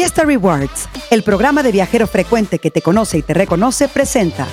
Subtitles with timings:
[0.00, 4.46] Fiesta Rewards, el programa de viajero frecuente que te conoce y te reconoce, presenta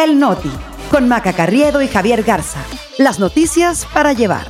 [0.00, 0.52] El Noti,
[0.92, 2.60] con Maca Carriedo y Javier Garza.
[2.96, 4.46] Las noticias para llevar.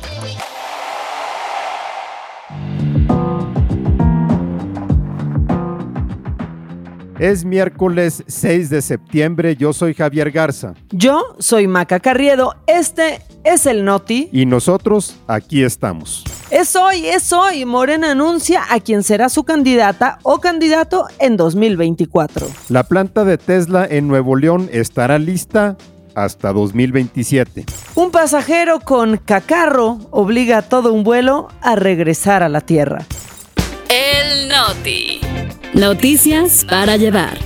[7.19, 10.73] Es miércoles 6 de septiembre, yo soy Javier Garza.
[10.91, 14.27] Yo soy Maca Carriedo, este es el Noti.
[14.33, 16.25] Y nosotros aquí estamos.
[16.51, 17.63] Es hoy, es hoy.
[17.63, 22.47] Morena anuncia a quien será su candidata o candidato en 2024.
[22.67, 25.77] La planta de Tesla en Nuevo León estará lista
[26.15, 27.63] hasta 2027.
[27.95, 33.05] Un pasajero con cacarro obliga a todo un vuelo a regresar a la Tierra.
[34.47, 35.19] Noti.
[35.73, 37.37] Noticias para llevar.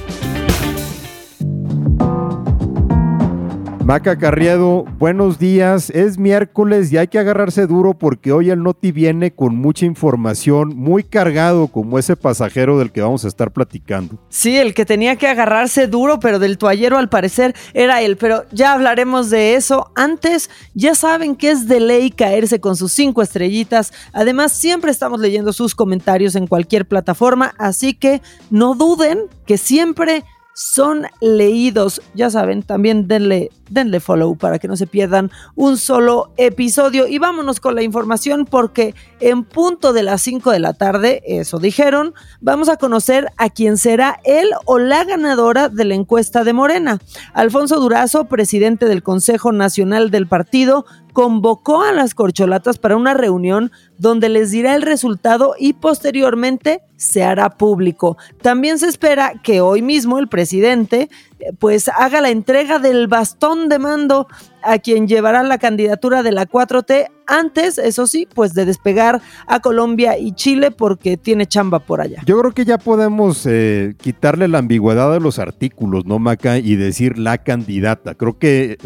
[3.90, 5.90] Maca Carriedo, buenos días.
[5.90, 10.76] Es miércoles y hay que agarrarse duro porque hoy el Noti viene con mucha información,
[10.76, 14.20] muy cargado como ese pasajero del que vamos a estar platicando.
[14.30, 18.16] Sí, el que tenía que agarrarse duro, pero del toallero al parecer era él.
[18.16, 19.90] Pero ya hablaremos de eso.
[19.96, 23.92] Antes, ya saben que es de ley caerse con sus cinco estrellitas.
[24.14, 30.26] Además, siempre estamos leyendo sus comentarios en cualquier plataforma, así que no duden que siempre
[30.60, 32.02] son leídos.
[32.16, 37.08] Ya saben, también denle, denle follow para que no se pierdan un solo episodio.
[37.08, 41.60] Y vámonos con la información porque en punto de las 5 de la tarde, eso
[41.60, 46.52] dijeron, vamos a conocer a quién será él o la ganadora de la encuesta de
[46.52, 47.00] Morena.
[47.34, 53.72] Alfonso Durazo, presidente del Consejo Nacional del Partido, convocó a las corcholatas para una reunión
[53.98, 58.18] donde les dirá el resultado y posteriormente se hará público.
[58.42, 63.70] También se espera que hoy mismo el presidente eh, pues haga la entrega del bastón
[63.70, 64.28] de mando
[64.64, 69.60] a quien llevará la candidatura de la 4T antes, eso sí, pues de despegar a
[69.60, 72.22] Colombia y Chile porque tiene chamba por allá.
[72.26, 76.58] Yo creo que ya podemos eh, quitarle la ambigüedad de los artículos, ¿no, Maca?
[76.58, 78.16] Y decir la candidata.
[78.16, 78.78] Creo que,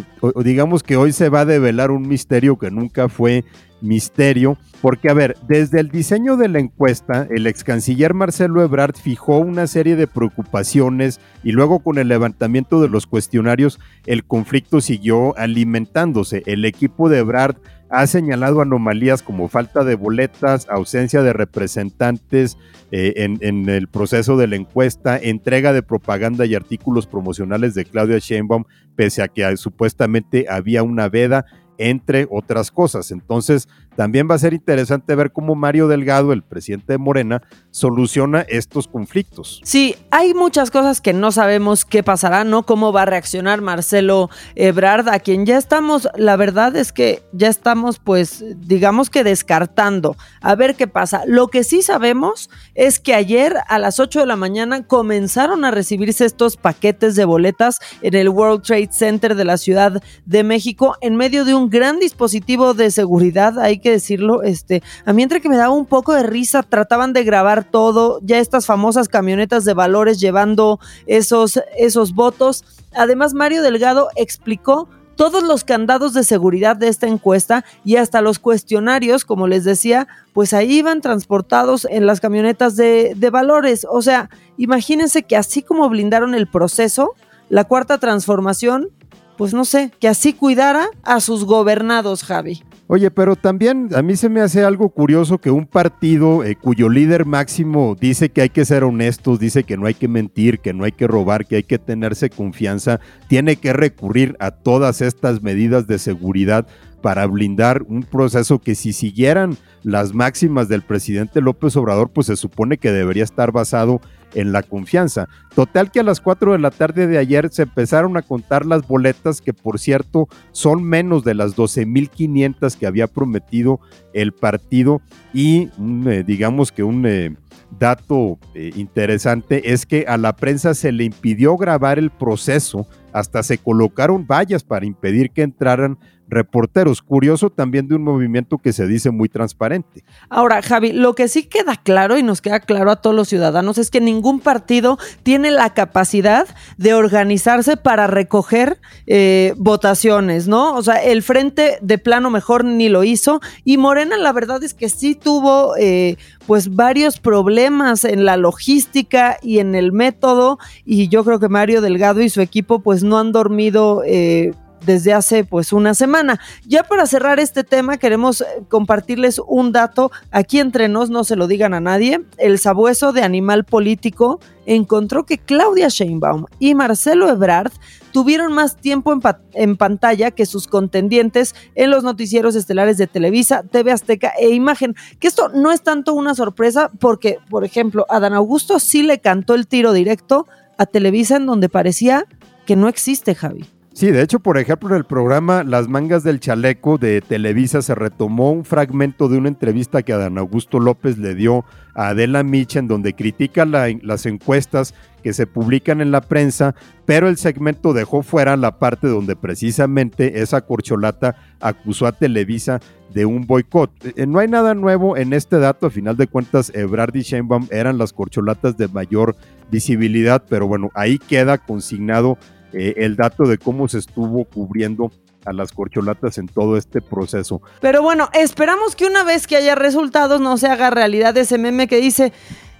[0.44, 3.46] digamos que hoy se va a develar un misterio que nunca fue
[3.84, 8.96] misterio, porque a ver, desde el diseño de la encuesta, el ex canciller Marcelo Ebrard
[8.96, 14.82] fijó una serie de preocupaciones y luego con el levantamiento de los cuestionarios, el conflicto
[14.82, 16.44] siguió alimentándose.
[16.46, 17.58] El equipo de Ebrard
[17.94, 22.58] ha señalado anomalías como falta de boletas, ausencia de representantes
[22.92, 28.18] eh, en, el proceso de la encuesta, entrega de propaganda y artículos promocionales de Claudia
[28.18, 28.64] Sheinbaum,
[28.96, 31.46] pese a que supuestamente había una veda
[31.78, 33.12] entre otras cosas.
[33.12, 38.42] Entonces, también va a ser interesante ver cómo Mario Delgado, el presidente de Morena, soluciona
[38.42, 39.62] estos conflictos.
[39.64, 42.64] Sí, hay muchas cosas que no sabemos qué pasará, ¿no?
[42.64, 47.50] Cómo va a reaccionar Marcelo Ebrard, a quien ya estamos, la verdad es que ya
[47.50, 50.16] estamos, pues, digamos que descartando.
[50.42, 51.24] A ver qué pasa.
[51.28, 55.72] Lo que sí sabemos es que ayer a las 8 de la mañana comenzaron a
[55.72, 60.96] recibirse estos paquetes de boletas en el World Trade Center de la Ciudad de México
[61.02, 63.60] en medio de un gran dispositivo de seguridad.
[63.60, 67.14] Hay que decirlo, este, a mí entre que me daba un poco de risa, trataban
[67.14, 72.64] de grabar todo, ya estas famosas camionetas de valores llevando esos, esos votos.
[72.96, 78.40] Además, Mario Delgado explicó todos los candados de seguridad de esta encuesta y hasta los
[78.40, 83.86] cuestionarios, como les decía, pues ahí iban transportados en las camionetas de, de valores.
[83.90, 87.14] O sea, imagínense que así como blindaron el proceso,
[87.50, 88.90] la cuarta transformación,
[89.38, 92.64] pues no sé, que así cuidara a sus gobernados, Javi.
[92.88, 96.90] Oye, pero también a mí se me hace algo curioso que un partido eh, cuyo
[96.90, 100.74] líder máximo dice que hay que ser honestos, dice que no hay que mentir, que
[100.74, 103.00] no hay que robar, que hay que tenerse confianza,
[103.30, 106.68] tiene que recurrir a todas estas medidas de seguridad
[107.02, 112.36] para blindar un proceso que si siguieran las máximas del presidente López Obrador, pues se
[112.36, 114.02] supone que debería estar basado
[114.34, 115.28] en la confianza.
[115.56, 118.88] Total que a las 4 de la tarde de ayer se empezaron a contar las
[118.88, 123.80] boletas que por cierto son menos de las 12.500 que había prometido
[124.14, 125.02] el partido
[125.34, 125.70] y
[126.06, 127.36] eh, digamos que un eh,
[127.80, 133.44] dato eh, interesante es que a la prensa se le impidió grabar el proceso, hasta
[133.44, 135.98] se colocaron vallas para impedir que entraran
[136.28, 137.02] reporteros.
[137.02, 140.04] Curioso también de un movimiento que se dice muy transparente.
[140.30, 143.78] Ahora, Javi, lo que sí queda claro y nos queda claro a todos los ciudadanos
[143.78, 146.48] es que ningún partido tiene la capacidad
[146.78, 150.74] de organizarse para recoger eh, votaciones, ¿no?
[150.76, 154.74] O sea, el frente de plano mejor ni lo hizo y Morena la verdad es
[154.74, 156.18] que sí tuvo eh,
[156.48, 161.82] pues varios problemas en la logística y en el método y yo creo que Mario
[161.82, 164.04] Delgado y su equipo pues no han dormido.
[164.06, 164.54] Eh,
[164.86, 166.40] desde hace pues una semana.
[166.66, 171.36] Ya para cerrar este tema queremos eh, compartirles un dato aquí entre nos, no se
[171.36, 172.22] lo digan a nadie.
[172.38, 177.72] El sabueso de Animal Político encontró que Claudia Sheinbaum y Marcelo Ebrard
[178.12, 179.14] tuvieron más tiempo
[179.54, 184.96] en, pantalla que sus contendientes en los noticieros estelares de Televisa, TV Azteca e Imagen.
[185.20, 189.56] Que esto no es tanto una sorpresa porque, por ejemplo, Adán Augusto sí le cantó
[189.56, 190.48] el tiro directo
[190.78, 192.26] a Televisa en donde parecía
[192.66, 193.66] que no existe, Javi.
[193.94, 197.94] Sí, de hecho, por ejemplo, en el programa Las Mangas del Chaleco de Televisa se
[197.94, 201.64] retomó un fragmento de una entrevista que Adán Augusto López le dio
[201.94, 206.74] a Adela Micha, en donde critica las encuestas que se publican en la prensa,
[207.06, 212.80] pero el segmento dejó fuera la parte donde precisamente esa corcholata acusó a Televisa
[213.14, 213.92] de un boicot.
[214.18, 217.68] Eh, no hay nada nuevo en este dato, a final de cuentas, Ebrard y Sheinbaum
[217.70, 219.36] eran las corcholatas de mayor
[219.70, 222.40] visibilidad, pero bueno, ahí queda consignado
[222.74, 225.12] eh, el dato de cómo se estuvo cubriendo
[225.46, 227.62] a las corcholatas en todo este proceso.
[227.82, 231.88] Pero bueno, esperamos que una vez que haya resultados no se haga realidad ese meme
[231.88, 232.34] que dice,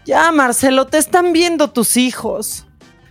[0.06, 2.68] ya Marcelo, te están viendo tus hijos.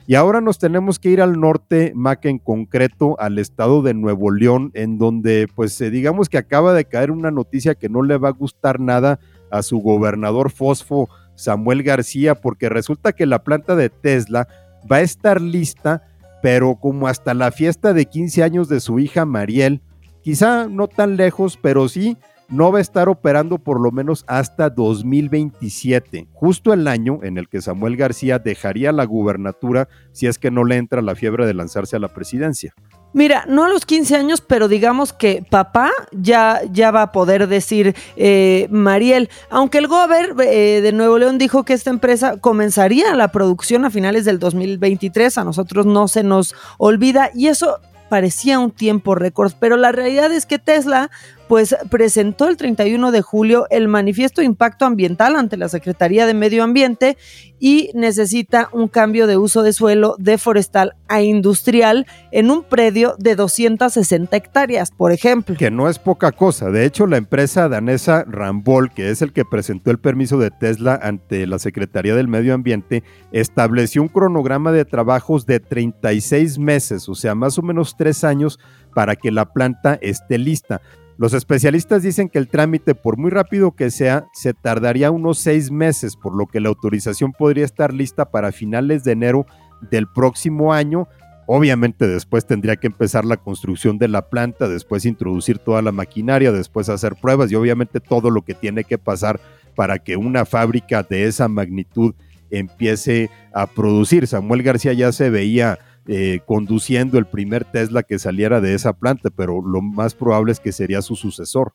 [0.07, 4.33] Y ahora nos tenemos que ir al norte, Mac en concreto, al estado de Nuevo
[4.33, 8.19] León, en donde pues eh, digamos que acaba de caer una noticia que no le
[8.19, 9.21] va a gustar nada
[9.51, 14.49] a su gobernador Fosfo, Samuel García, porque resulta que la planta de Tesla
[14.91, 16.03] va a estar lista
[16.43, 19.81] pero como hasta la fiesta de 15 años de su hija Mariel,
[20.23, 22.19] quizá no tan lejos, pero sí
[22.49, 27.49] no va a estar operando por lo menos hasta 2027, justo el año en el
[27.49, 31.55] que Samuel García dejaría la gubernatura si es que no le entra la fiebre de
[31.55, 32.75] lanzarse a la presidencia.
[33.15, 37.47] Mira, no a los 15 años, pero digamos que papá ya, ya va a poder
[37.47, 39.29] decir eh, Mariel.
[39.51, 43.91] Aunque el Gober eh, de Nuevo León dijo que esta empresa comenzaría la producción a
[43.91, 49.53] finales del 2023, a nosotros no se nos olvida y eso parecía un tiempo récord,
[49.59, 51.11] pero la realidad es que Tesla
[51.49, 56.35] pues presentó el 31 de julio el manifiesto de impacto ambiental ante la Secretaría de
[56.35, 57.17] Medio Ambiente
[57.59, 63.15] y necesita un cambio de uso de suelo de forestal a industrial en un predio
[63.21, 65.55] de 260 hectáreas, por ejemplo.
[65.57, 66.71] Que no es poca cosa.
[66.71, 70.99] De hecho, la empresa danesa Rambol, que es el que presentó el permiso de Tesla
[71.01, 77.15] ante la Secretaría del Medio Ambiente, estableció un cronograma de trabajos de 36 meses, o
[77.15, 78.59] sea, más o menos tres años
[78.93, 80.81] para que la planta esté lista.
[81.19, 85.71] Los especialistas dicen que el trámite, por muy rápido que sea, se tardaría unos seis
[85.71, 89.47] meses, por lo que la autorización podría estar lista para finales de enero
[89.91, 91.09] del próximo año.
[91.47, 96.53] Obviamente después tendría que empezar la construcción de la planta, después introducir toda la maquinaria,
[96.53, 99.41] después hacer pruebas y obviamente todo lo que tiene que pasar
[99.75, 102.15] para que una fábrica de esa magnitud
[102.51, 104.27] empiece a producir.
[104.27, 109.31] Samuel García ya se veía eh, conduciendo el primer Tesla que saliera de esa planta,
[109.31, 111.73] pero lo más probable es que sería su sucesor.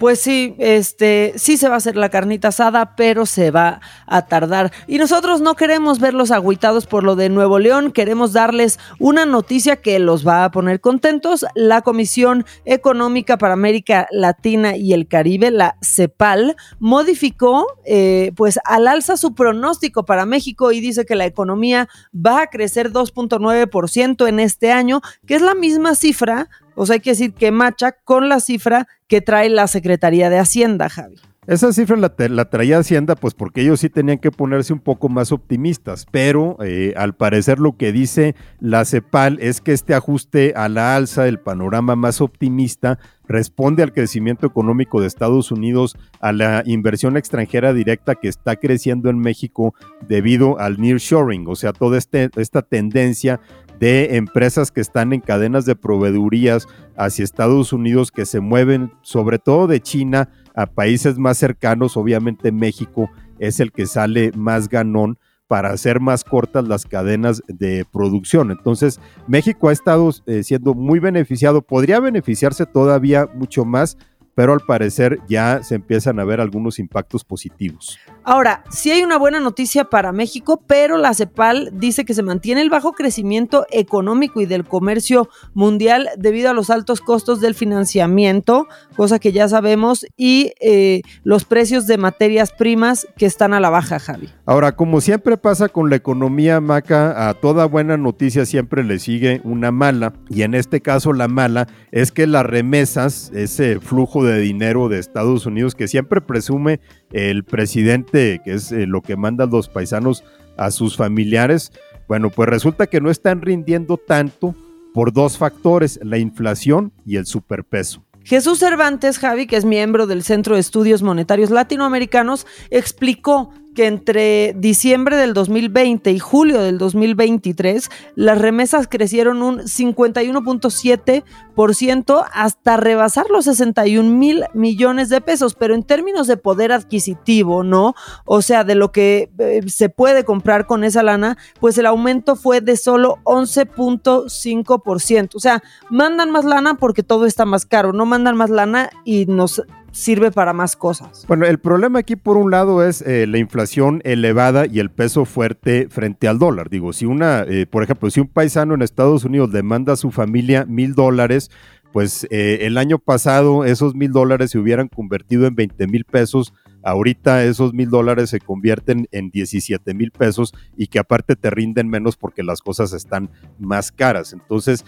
[0.00, 4.24] Pues sí, este, sí se va a hacer la carnita asada, pero se va a
[4.24, 4.72] tardar.
[4.86, 9.76] Y nosotros no queremos verlos agüitados por lo de Nuevo León, queremos darles una noticia
[9.76, 11.44] que los va a poner contentos.
[11.54, 18.88] La Comisión Económica para América Latina y el Caribe, la CEPAL, modificó eh, pues al
[18.88, 24.40] alza su pronóstico para México y dice que la economía va a crecer 2.9% en
[24.40, 26.48] este año, que es la misma cifra
[26.80, 30.38] o sea, hay que decir que macha con la cifra que trae la Secretaría de
[30.38, 31.16] Hacienda, Javi.
[31.46, 35.30] Esa cifra la, traía Hacienda, pues porque ellos sí tenían que ponerse un poco más
[35.30, 40.70] optimistas, pero eh, al parecer lo que dice la CEPAL es que este ajuste a
[40.70, 46.62] la alza, el panorama más optimista, responde al crecimiento económico de Estados Unidos, a la
[46.64, 49.74] inversión extranjera directa que está creciendo en México
[50.08, 53.38] debido al nearshoring, o sea, toda este, esta tendencia
[53.80, 59.38] de empresas que están en cadenas de proveedurías hacia Estados Unidos que se mueven sobre
[59.38, 65.18] todo de China a países más cercanos, obviamente México es el que sale más ganón
[65.48, 68.50] para hacer más cortas las cadenas de producción.
[68.50, 73.96] Entonces, México ha estado eh, siendo muy beneficiado, podría beneficiarse todavía mucho más
[74.34, 77.98] pero al parecer ya se empiezan a ver algunos impactos positivos.
[78.32, 82.60] Ahora, sí hay una buena noticia para México, pero la CEPAL dice que se mantiene
[82.60, 88.68] el bajo crecimiento económico y del comercio mundial debido a los altos costos del financiamiento,
[88.94, 93.68] cosa que ya sabemos, y eh, los precios de materias primas que están a la
[93.68, 94.28] baja, Javi.
[94.46, 99.40] Ahora, como siempre pasa con la economía, Maca, a toda buena noticia siempre le sigue
[99.42, 104.38] una mala, y en este caso la mala es que las remesas, ese flujo de
[104.38, 106.78] dinero de Estados Unidos que siempre presume
[107.12, 110.24] el presidente, que es eh, lo que mandan los paisanos
[110.56, 111.72] a sus familiares.
[112.08, 114.54] Bueno, pues resulta que no están rindiendo tanto
[114.92, 118.04] por dos factores, la inflación y el superpeso.
[118.24, 124.52] Jesús Cervantes, Javi, que es miembro del Centro de Estudios Monetarios Latinoamericanos, explicó que entre
[124.58, 133.46] diciembre del 2020 y julio del 2023 las remesas crecieron un 51.7% hasta rebasar los
[133.46, 137.94] 61 mil millones de pesos, pero en términos de poder adquisitivo, ¿no?
[138.26, 142.36] O sea, de lo que eh, se puede comprar con esa lana, pues el aumento
[142.36, 145.34] fue de solo 11.5%.
[145.34, 149.24] O sea, mandan más lana porque todo está más caro, no mandan más lana y
[149.24, 151.24] nos sirve para más cosas.
[151.28, 155.24] Bueno, el problema aquí por un lado es eh, la inflación elevada y el peso
[155.24, 156.70] fuerte frente al dólar.
[156.70, 160.10] Digo, si una, eh, por ejemplo, si un paisano en Estados Unidos demanda a su
[160.10, 161.50] familia mil dólares,
[161.92, 166.52] pues eh, el año pasado esos mil dólares se hubieran convertido en 20 mil pesos.
[166.82, 171.88] Ahorita esos mil dólares se convierten en 17 mil pesos y que aparte te rinden
[171.88, 174.32] menos porque las cosas están más caras.
[174.32, 174.84] Entonces,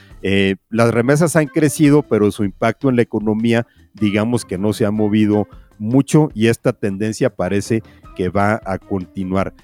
[0.71, 4.91] las remesas han crecido, pero su impacto en la economía digamos que no se ha
[4.91, 7.83] movido mucho y esta tendencia parece
[8.17, 9.55] que va a continuar.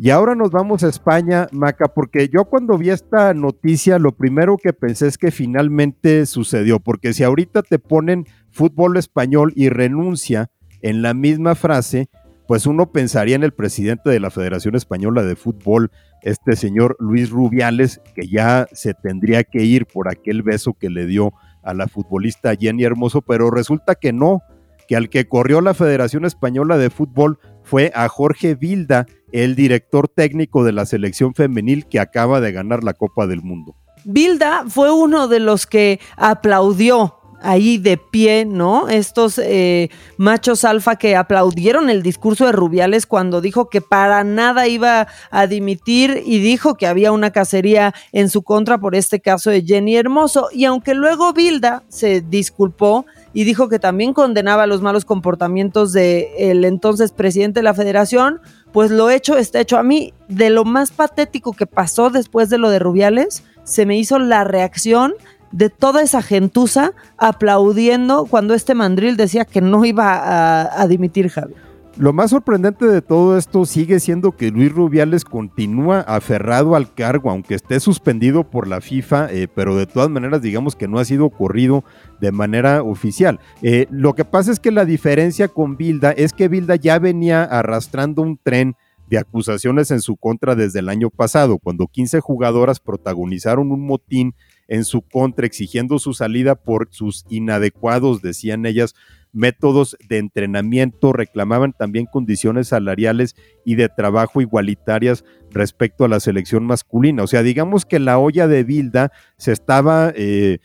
[0.00, 4.56] Y ahora nos vamos a España, Maca, porque yo cuando vi esta noticia, lo primero
[4.56, 10.50] que pensé es que finalmente sucedió, porque si ahorita te ponen fútbol español y renuncia
[10.82, 12.08] en la misma frase,
[12.46, 15.90] pues uno pensaría en el presidente de la Federación Española de Fútbol,
[16.22, 21.06] este señor Luis Rubiales, que ya se tendría que ir por aquel beso que le
[21.06, 21.32] dio
[21.62, 24.40] a la futbolista Jenny Hermoso, pero resulta que no,
[24.88, 30.08] que al que corrió la Federación Española de Fútbol fue a Jorge Vilda, el director
[30.08, 33.76] técnico de la selección femenil que acaba de ganar la Copa del Mundo.
[34.04, 38.88] Vilda fue uno de los que aplaudió ahí de pie, ¿no?
[38.88, 44.66] Estos eh, machos alfa que aplaudieron el discurso de Rubiales cuando dijo que para nada
[44.66, 49.50] iba a dimitir y dijo que había una cacería en su contra por este caso
[49.50, 50.48] de Jenny Hermoso.
[50.52, 56.64] Y aunque luego Bilda se disculpó y dijo que también condenaba los malos comportamientos del
[56.64, 58.40] entonces presidente de la federación,
[58.72, 59.78] pues lo hecho está hecho.
[59.78, 63.98] A mí, de lo más patético que pasó después de lo de Rubiales, se me
[63.98, 65.14] hizo la reacción
[65.52, 71.54] de toda esa gentuza aplaudiendo cuando este mandril decía que no iba a, dimitir Javi.
[71.96, 77.28] Lo más sorprendente de todo esto sigue siendo que Luis Rubiales continúa aferrado al cargo,
[77.28, 81.04] aunque esté suspendido por la FIFA, eh, pero de todas maneras digamos que no ha
[81.04, 81.82] sido corrido
[82.20, 83.40] de manera oficial.
[83.62, 87.42] Eh, lo que pasa es que la diferencia con Bilda es que Bilda ya venía
[87.42, 88.76] arrastrando un tren
[89.10, 94.34] de acusaciones en su contra desde el año pasado, cuando 15 jugadoras protagonizaron un motín
[94.68, 98.94] en su contra, exigiendo su salida por sus inadecuados, decían ellas,
[99.32, 103.34] métodos de entrenamiento, reclamaban también condiciones salariales
[103.64, 107.22] y de trabajo igualitarias respecto a la selección masculina.
[107.22, 110.58] O sea, digamos que la olla de Bilda se estaba eh,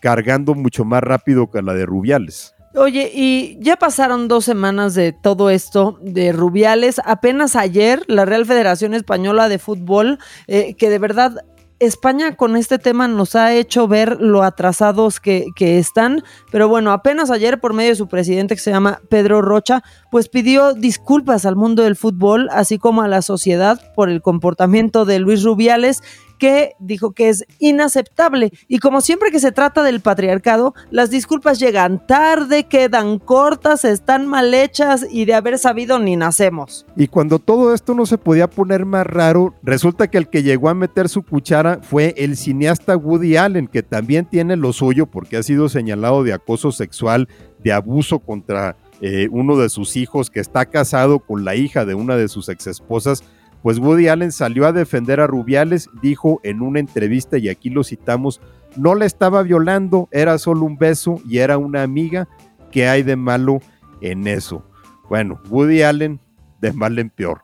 [0.00, 2.54] cargando mucho más rápido que la de Rubiales.
[2.76, 7.00] Oye, y ya pasaron dos semanas de todo esto de Rubiales.
[7.04, 11.44] Apenas ayer la Real Federación Española de Fútbol, eh, que de verdad
[11.80, 16.22] España con este tema nos ha hecho ver lo atrasados que, están,
[16.52, 20.28] pero bueno, apenas ayer por medio de su presidente que se llama Pedro Rocha, pues
[20.28, 25.20] pidió disculpas al mundo del fútbol, así como a la sociedad por el comportamiento de
[25.20, 26.02] Luis Rubiales
[26.40, 28.50] que dijo que es inaceptable.
[28.66, 34.26] Y como siempre que se trata del patriarcado, las disculpas llegan tarde, quedan cortas, están
[34.26, 36.86] mal hechas y de haber sabido ni nacemos.
[36.96, 40.70] Y cuando todo esto no se podía poner más raro, resulta que el que llegó
[40.70, 45.36] a meter su cuchara fue el cineasta Woody Allen, que también tiene lo suyo porque
[45.36, 47.28] ha sido señalado de acoso sexual,
[47.62, 51.94] de abuso contra eh, uno de sus hijos que está casado con la hija de
[51.94, 53.22] una de sus exesposas
[53.62, 57.84] pues Woody Allen salió a defender a Rubiales, dijo en una entrevista, y aquí lo
[57.84, 58.40] citamos,
[58.76, 62.28] no la estaba violando, era solo un beso y era una amiga,
[62.70, 63.60] ¿qué hay de malo
[64.00, 64.64] en eso?
[65.08, 66.20] Bueno, Woody Allen
[66.60, 67.42] de mal en peor.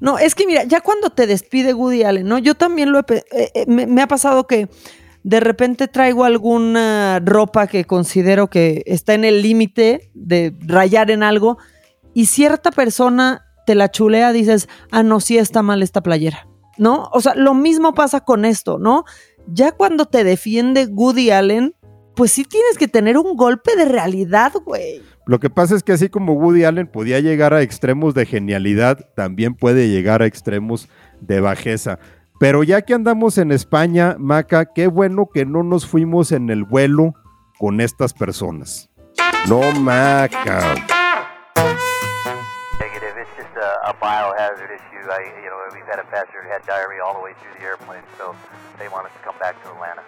[0.00, 2.38] No, es que mira, ya cuando te despide Woody Allen, ¿no?
[2.38, 4.68] Yo también lo he, eh, eh, me ha pasado que
[5.24, 11.22] de repente traigo alguna ropa que considero que está en el límite de rayar en
[11.22, 11.56] algo
[12.12, 16.46] y cierta persona te la chulea, dices, ah, no, sí está mal esta playera,
[16.78, 17.08] ¿no?
[17.12, 19.04] O sea, lo mismo pasa con esto, ¿no?
[19.46, 21.74] Ya cuando te defiende Woody Allen,
[22.14, 25.02] pues sí tienes que tener un golpe de realidad, güey.
[25.26, 29.10] Lo que pasa es que así como Woody Allen podía llegar a extremos de genialidad,
[29.16, 30.88] también puede llegar a extremos
[31.20, 31.98] de bajeza.
[32.38, 36.64] Pero ya que andamos en España, Maca, qué bueno que no nos fuimos en el
[36.64, 37.14] vuelo
[37.58, 38.90] con estas personas.
[39.48, 40.93] No, Maca.
[44.00, 44.94] Biohazard issue.
[45.74, 48.34] We've had a passenger had diarrhea all the way through the airplane, so
[48.78, 50.02] they want to come back to Atlanta.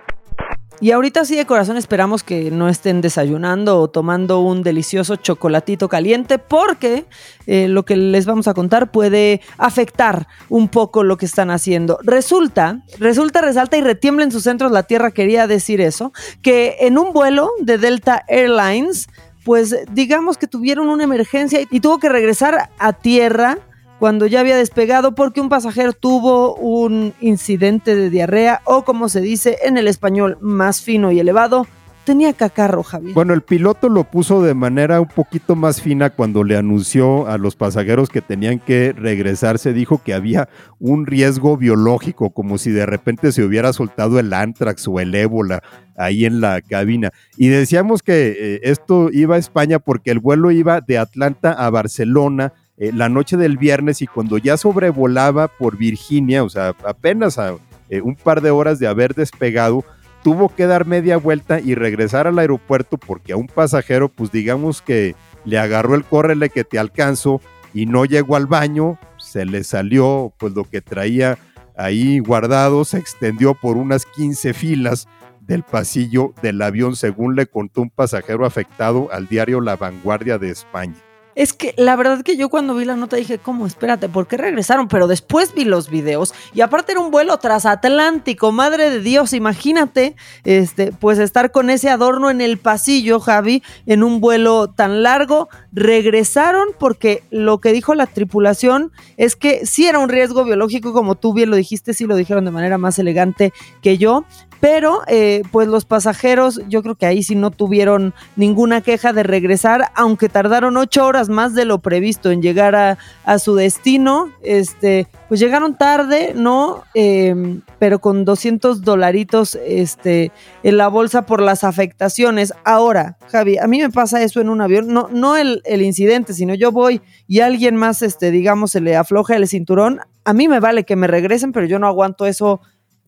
[0.78, 5.88] Y ahorita sí de corazón esperamos que no estén desayunando o tomando un delicioso chocolatito
[5.88, 7.07] caliente porque
[7.47, 11.99] eh, lo que les vamos a contar puede afectar un poco lo que están haciendo.
[12.02, 16.12] Resulta, resulta, resalta y retiembla en sus centros la Tierra, quería decir eso,
[16.43, 19.09] que en un vuelo de Delta Airlines,
[19.45, 23.59] pues digamos que tuvieron una emergencia y tuvo que regresar a tierra
[23.99, 29.21] cuando ya había despegado porque un pasajero tuvo un incidente de diarrea o como se
[29.21, 31.67] dice en el español más fino y elevado,
[32.07, 33.15] tenía cacarro, Javier.
[33.15, 37.37] Bueno, el piloto lo puso de manera un poquito más fina cuando le anunció a
[37.37, 39.73] los pasajeros que tenían que regresarse.
[39.73, 40.49] Dijo que había
[40.79, 45.62] un riesgo biológico, como si de repente se hubiera soltado el antrax o el ébola
[45.97, 47.11] ahí en la cabina.
[47.37, 51.69] Y decíamos que eh, esto iba a España porque el vuelo iba de Atlanta a
[51.71, 57.38] Barcelona eh, la noche del viernes y cuando ya sobrevolaba por Virginia, o sea, apenas
[57.38, 57.54] a
[57.88, 59.85] eh, un par de horas de haber despegado,
[60.23, 64.83] tuvo que dar media vuelta y regresar al aeropuerto porque a un pasajero, pues digamos
[64.83, 65.14] que
[65.45, 67.40] le agarró el córrele que te alcanzo
[67.73, 71.38] y no llegó al baño, se le salió pues lo que traía
[71.76, 75.09] ahí guardado, se extendió por unas 15 filas
[75.40, 80.50] del pasillo del avión, según le contó un pasajero afectado al diario La Vanguardia de
[80.50, 81.05] España.
[81.37, 83.66] Es que la verdad que yo cuando vi la nota dije, ¿cómo?
[83.66, 84.88] Espérate, ¿por qué regresaron?
[84.88, 90.16] Pero después vi los videos y aparte era un vuelo transatlántico, madre de Dios, imagínate,
[90.45, 95.50] este, pues estar con ese adorno en el pasillo, Javi, en un vuelo tan largo.
[95.73, 101.16] Regresaron porque lo que dijo la tripulación es que sí era un riesgo biológico, como
[101.16, 103.52] tú bien lo dijiste, sí lo dijeron de manera más elegante
[103.83, 104.25] que yo,
[104.60, 109.22] pero eh, pues los pasajeros yo creo que ahí sí no tuvieron ninguna queja de
[109.22, 112.96] regresar, aunque tardaron ocho horas más de lo previsto en llegar a,
[113.38, 116.84] su destino, este, pues llegaron tarde, ¿no?
[116.94, 120.32] Em, pero con 200 dolaritos este,
[120.62, 122.54] en la bolsa por las afectaciones.
[122.64, 126.32] Ahora, Javi, a mí me pasa eso en un avión, no, no el, el incidente,
[126.32, 130.48] sino yo voy y alguien más, este, digamos, se le afloja el cinturón, a mí
[130.48, 132.60] me vale que me regresen, pero yo no aguanto eso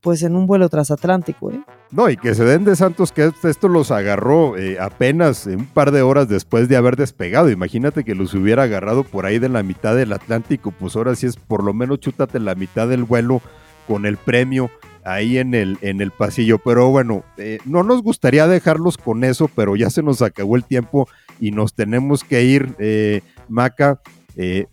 [0.08, 1.52] pues en un vuelo transatlántico.
[1.52, 1.61] ¿eh?
[1.90, 5.90] No, y que se den de Santos que esto los agarró eh, apenas un par
[5.90, 7.50] de horas después de haber despegado.
[7.50, 11.26] Imagínate que los hubiera agarrado por ahí de la mitad del Atlántico, pues ahora sí
[11.26, 13.42] es por lo menos chútate la mitad del vuelo
[13.87, 14.70] con el premio
[15.04, 16.56] ahí en el, en el pasillo.
[16.56, 20.64] Pero bueno, eh, no nos gustaría dejarlos con eso, pero ya se nos acabó el
[20.64, 21.06] tiempo
[21.38, 24.00] y nos tenemos que ir, eh, Maca.
[24.37, 24.68] Eh,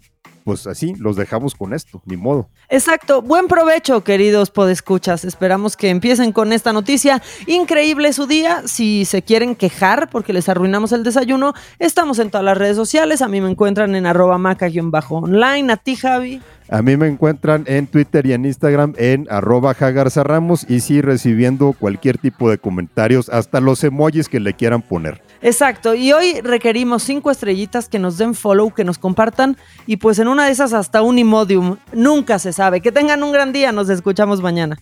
[0.45, 2.47] pues así los dejamos con esto, ni modo.
[2.69, 5.25] Exacto, buen provecho, queridos podescuchas.
[5.25, 7.23] Esperamos que empiecen con esta noticia.
[7.47, 8.61] Increíble su día.
[8.67, 13.23] Si se quieren quejar porque les arruinamos el desayuno, estamos en todas las redes sociales.
[13.23, 15.73] A mí me encuentran en arroba maca-online.
[15.73, 16.39] A ti, Javi.
[16.69, 21.73] A mí me encuentran en Twitter y en Instagram en arroba Ramos y sí recibiendo
[21.73, 25.24] cualquier tipo de comentarios, hasta los emojis que le quieran poner.
[25.45, 30.17] Exacto, y hoy requerimos cinco estrellitas que nos den follow, que nos compartan y pues
[30.17, 31.77] en una de esas hasta un imodium.
[31.93, 32.81] Nunca se sabe.
[32.81, 34.79] Que tengan un gran día, nos escuchamos mañana.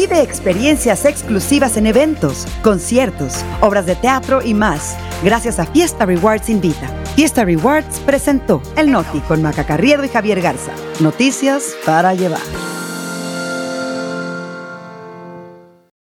[0.00, 6.48] Vive experiencias exclusivas en eventos, conciertos, obras de teatro y más, gracias a Fiesta Rewards
[6.48, 6.88] Invita.
[7.16, 10.72] Fiesta Rewards presentó El Noti con Maca Carriedo y Javier Garza.
[11.00, 12.40] Noticias para llevar.